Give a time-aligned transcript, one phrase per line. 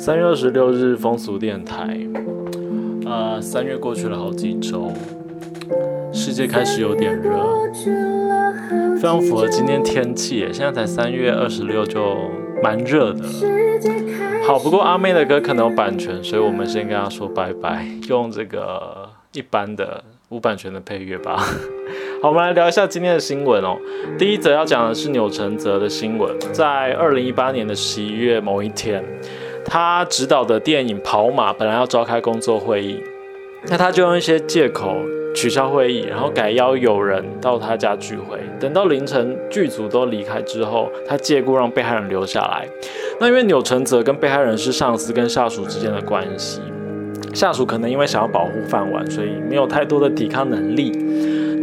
[0.00, 1.94] 三月二十六日风俗电台，
[3.04, 4.90] 呃，三月过去了好几周，
[6.10, 7.30] 世界开始有点热，
[8.94, 10.48] 非常符合今天天气。
[10.54, 12.16] 现在才三月二十六就
[12.62, 13.22] 蛮热的。
[14.46, 21.36] 好，不过阿妹的歌可能有版权，所以我们先跟她说拜拜，用这个一般的无版权的配乐吧。
[22.22, 23.76] 好，我们来聊一下今天的新闻哦。
[24.18, 29.04] 第一则要讲的是钮承泽的新闻，在二零一八年的十一月某一天。
[29.64, 33.02] 他执导的电影《跑马》本来要召开工作会议，
[33.68, 34.96] 那他就用一些借口
[35.34, 38.38] 取消会议，然后改邀友人到他家聚会。
[38.58, 42.66] 等到凌晨剧组都离开之后，他借故让被害人留下来。
[43.20, 46.60] 那因为钮承泽跟被害人是上司跟下属之间的关系，
[47.32, 50.90] 下属可能因为想要保护饭碗，所以没有太多的抵抗能力。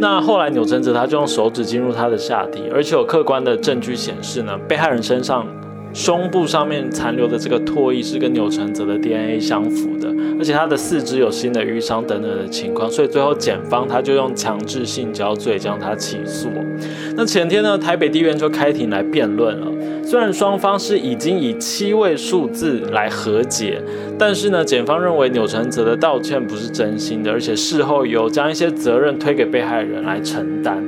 [0.00, 5.44] 那后来钮承泽他就用手指进入他的下体，而且有客观的证据显示呢，被害人身上。
[5.92, 10.08] 胸部上面残留的这个唾液是跟钮承泽的 DNA 相符的，
[10.38, 16.48] 而且他的四肢有新的淤伤等等的情况，所以最后检方他就用强制性交罪将他起诉。
[17.16, 19.66] 那前天呢，台北地院就开庭来辩论了。
[20.04, 23.82] 虽然双方是已经以七位数字来和解，
[24.18, 30.82] 但是呢，检方认为钮承泽的道歉不是真心的，而且事后有将一些责任推给被害人来承担。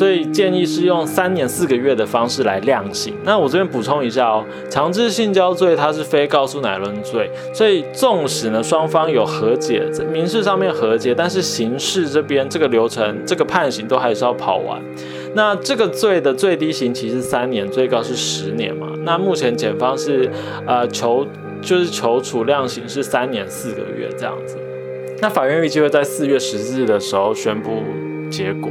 [0.00, 3.12] 所以建议是用三年四个月的方式来量刑。
[3.22, 14.80] 那我这边补充一下哦，强制性交罪它是非告诉乃论罪，所以纵使呢双方有和解，在民事上面和解，但是刑事这边这个流程这个判刑都还是要跑完。
[15.34, 18.86] 那这个罪的最低刑期是三年，最高是十年嘛？
[19.04, 20.30] 那目前检方是
[20.66, 21.26] 呃求
[21.60, 24.56] 就是求处量刑是三年四个月这样子。
[25.20, 27.82] 那法院预计会在四月十四日的时候宣布
[28.30, 28.70] 结果。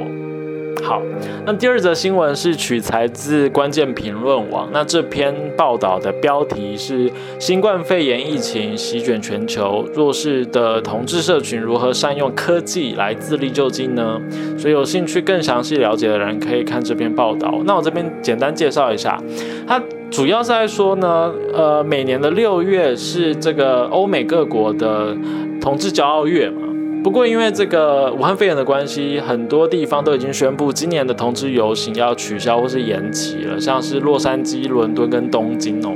[0.81, 1.01] 好，
[1.45, 4.67] 那第二则新闻是取材自关键评论网。
[4.71, 14.19] 那这篇报道的标题是“新冠肺炎疫情席卷全球，弱势的同志社群如何善用科技来自力救济呢？”
[14.57, 17.59] 所以有兴趣更详细了解的人可以看这篇报道。
[17.65, 19.21] 那我这边简单介绍一下，
[19.67, 25.15] 它主要是在说呢，呃，每年的六月是这个欧美各国的
[25.61, 26.68] 同志骄傲月嘛。
[27.03, 35.95] 不过，因为这个武汉肺炎的关系，很多地方都已经宣布今年的同志游行要取消或是延期了，像是洛杉矶、伦敦跟东京哦。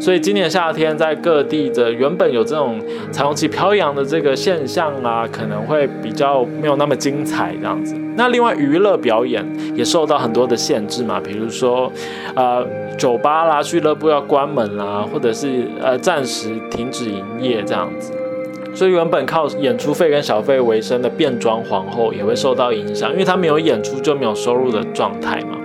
[0.00, 2.78] 所以今年夏天在各地的原本有这种
[3.10, 7.96] 彩虹旗飘扬的这个现象啊，可能会比较没有那么精彩这样子。
[8.14, 11.90] 那另外娱乐表演也受到很多的限制嘛，比如说，
[12.34, 12.64] 呃，
[12.96, 18.12] 酒吧啦、俱乐部要关门啦，或者是呃暂时停止营业这样子。
[18.76, 25.56] 所以原本靠演出费跟小费为生的变装皇后也会受到影响，因为她没有演出就没有收入的状态嘛。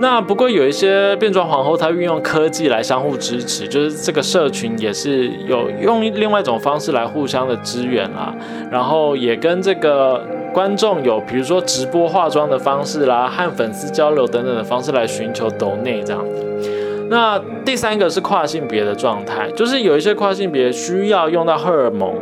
[0.00, 8.34] 那不过有一些变装皇后，她运用科技来相互支持，就是这个社群也是有用另外一种方式来互相的支援啦。
[8.70, 10.22] 然后也跟这个
[10.52, 16.44] 观众有，比如说直播化妆的方式啦，和粉丝交流等等的方式来寻求抖内这样子。
[17.08, 22.14] 那第三个是跨性别的状态，就是有一些跨性别需要用到荷尔蒙，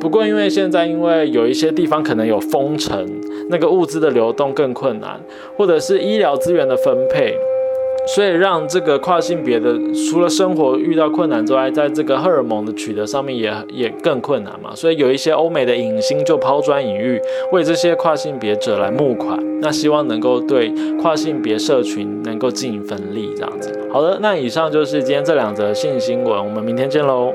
[0.00, 3.06] 不过因为现在因为有一些地方可能有封城，
[3.50, 5.20] 那个物资的流动更困难，
[5.56, 7.36] 或者是医疗资源的分配。
[8.14, 14.74] 所以让这个跨性别的除了生活遇到困难之外，在这个荷尔蒙的取得上面也也更困难嘛。
[14.74, 17.20] 所以有一些欧美的影星就抛砖引玉，
[17.52, 20.72] 为这些跨性别者来募款，那希望能够对
[21.02, 23.78] 跨性别社群能够尽一份力，这样子。
[23.92, 27.34] 好的，那以上就是今天这两则性新闻，我们明天见喽。